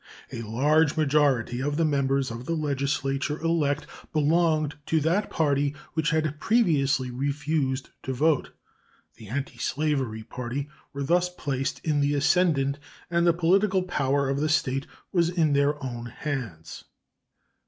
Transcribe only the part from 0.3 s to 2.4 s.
A large majority of the members